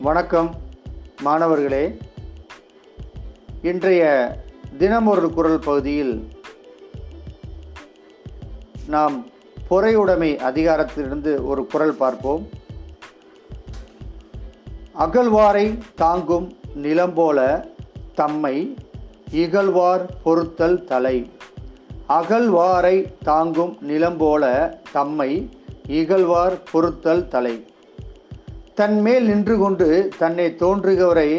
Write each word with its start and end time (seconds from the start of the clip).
வணக்கம் 0.00 0.54
மாணவர்களே. 1.22 1.98
இன்றைய 3.62 4.04
தினமொரு 4.78 5.30
குரல் 5.30 5.58
பகுதியில் 5.58 6.28
நாம் 8.86 9.26
பொறையுடைமை 9.70 10.36
அதிகாரத்திலிருந்து 10.36 11.46
ஒரு 11.46 11.66
குரல் 11.66 11.94
பார்ப்போம். 11.94 12.48
அகழ்வாரை 14.98 15.78
தாங்கும் 15.94 16.56
நிலம் 16.74 17.14
போல 17.14 17.68
தம்மை 18.14 18.76
இகழ்வார் 19.30 20.06
பொறுத்தல் 20.22 20.84
தலை. 20.84 21.30
அகழ்வாரை 22.08 23.12
தாங்கும் 23.22 23.76
நிலம் 23.80 24.16
போல 24.16 24.74
தம்மை 24.92 25.50
இகழ்வார் 25.88 26.62
பொறுத்தல் 26.72 27.28
தலை. 27.28 27.66
தன்மேல் 28.78 29.26
நின்று 29.26 29.54
கொண்டு 29.58 29.86
தன்னை 30.18 30.46
தோன்றுகிறவரை 30.62 31.30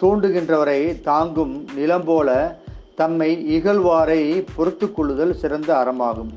தோண்டுகின்றவரை 0.00 0.80
தாங்கும் 1.08 1.54
நிலம் 1.76 2.04
போல 2.04 2.28
தம்மை 3.00 3.30
இகழ்வாரை 3.56 4.20
பொறுத்து 4.56 4.86
கொள்ளுதல் 4.92 5.32
சிறந்த 5.40 5.70
அறமாகும். 5.74 6.30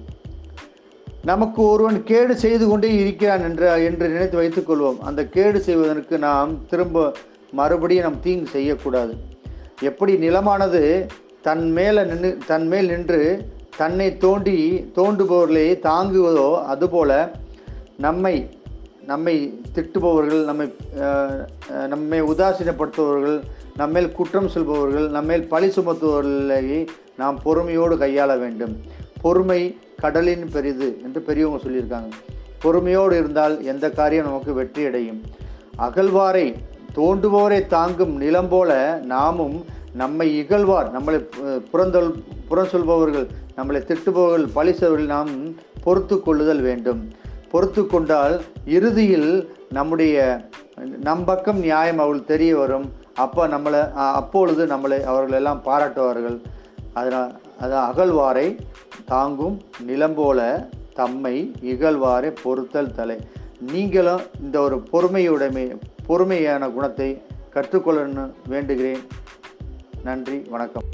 நமக்கு 1.30 1.62
ஒருவன் 1.64 2.00
கேடு 2.04 2.36
செய்து 2.44 2.68
கொண்டே 2.68 2.90
இருக்கிறான் 3.02 3.44
என்ற 3.50 3.64
என்று 3.80 4.05
நினைத்து 4.10 4.38
வைத்துக் 4.38 4.70
கொள்வோம். 4.70 4.98
அந்த 5.00 5.26
கேடு 5.36 5.60
செய்வதற்கு 5.68 6.18
நாம் 6.27 6.54
திரும்ப 6.72 7.04
மறுபடியும் 7.60 8.05
நாம் 8.08 8.24
தீங்கு 8.26 8.48
செய்யக்கூடாது. 8.55 9.13
எப்படி 9.90 10.16
நிலமானது 10.26 10.84
தன் 11.48 11.66
மேலே 11.72 12.04
நின்று 12.04 12.32
தன் 12.46 12.68
மேல் 12.68 12.90
நின்று 12.94 13.22
தன்னை 13.77 14.08
தோண்டி 14.18 14.58
தோண்டுபவர்களை 14.96 15.68
தாங்குவதோ 15.90 16.49
அதுபோல 16.74 17.12
நம்மை 18.08 18.36
நம்மை 19.08 19.36
திட்டுபவர்கள் 19.76 20.41
நம்மை 20.50 20.68
நம்மை 21.88 22.20
உதாசீனப்படுத்துபவர்கள் 22.21 23.38
நம்மேல் 23.77 24.12
குற்றம் 24.12 24.49
சொல்பவர்கள் 24.49 25.07
நம்மேல் 25.10 25.48
பழி 25.48 25.68
சுமத்துபவர்களை 25.68 26.88
நாம் 27.18 27.38
பொறுமையோடு 27.44 27.96
கையாள 27.96 28.40
வேண்டும். 28.40 28.74
பொறுமை 29.22 29.62
கடலின் 29.96 30.46
பெரிது 30.49 30.90
என்று 31.04 31.22
பெரியவங்க 31.22 31.60
சொல்லியிருக்காங்க. 31.63 32.12
பொறுமையோடு 32.60 33.18
இருந்தால் 33.18 33.55
எந்த 33.63 33.85
காரியம் 33.90 34.26
நமக்கு 34.26 34.54
வெற்றி 34.54 34.85
அடையும். 34.85 35.22
அகழ்வாரை 35.77 36.48
தோண்டுபவரை 36.96 37.60
தாங்கும் 37.68 38.16
நிலம் 38.18 38.48
போல 38.48 38.72
நாமும் 39.04 39.57
நம்மை 39.94 40.27
இகழ்வார் 40.40 40.90
நம்மளை 40.98 41.20
புறந்தொல் 41.72 42.12
புறம் 42.49 42.72
சொல்பவர்கள் 42.74 43.27
நம்மளை 43.57 43.82
திட்டுபவர்கள் 43.90 44.48
பழி 44.54 44.74
நாம் 45.05 45.32
பொறுத்து 45.84 46.22
கொள்ளுதல் 46.22 46.62
வேண்டும். 46.62 47.02
பொறுத்து 47.52 47.88
கொண்டால் 47.88 48.35
இறுதியில் 48.66 49.32
நம்முடைய 49.70 50.18
நம் 51.07 51.24
பக்கம் 51.26 51.60
நியாயம் 51.60 51.99
அவள் 51.99 52.27
தெரிய 52.32 52.57
வரும். 52.57 52.88
அப்போ 53.16 53.48
நம்மளை 53.48 53.82
அப்பொழுது 53.94 54.66
நம்மளை 54.66 54.99
அவர்கள் 55.12 55.38
எல்லாம் 55.40 55.62
பாராட்டுவார்கள். 55.66 56.38
அதனால் 56.94 57.32
அது 57.60 57.76
அகழ்வாரை 57.88 58.48
தாங்கும் 59.05 59.57
நிலம் 59.90 60.13
போல 60.13 60.70
தம்மை 60.94 61.35
இகழ்வாரை 61.62 62.32
பொறுத்தல் 62.44 62.96
தலை. 62.96 63.18
நீங்களும் 63.72 64.22
இந்த 64.44 64.59
ஒரு 64.59 64.78
பொறுமையுடைமை 64.94 65.66
பொறுமையான 66.06 66.69
குணத்தை 66.69 67.09
கற்றுக்கொள்ளணும்னு 67.53 68.28
வேண்டுகிறேன். 68.50 69.03
நன்றி 70.03 70.38
வணக்கம். 70.50 70.88